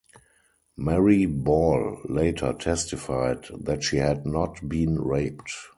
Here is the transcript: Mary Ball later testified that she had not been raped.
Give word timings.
Mary 0.75 1.27
Ball 1.27 2.01
later 2.05 2.53
testified 2.53 3.45
that 3.59 3.83
she 3.83 3.97
had 3.97 4.25
not 4.25 4.67
been 4.67 4.99
raped. 4.99 5.53